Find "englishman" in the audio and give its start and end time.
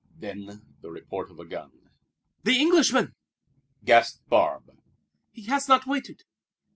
2.59-3.13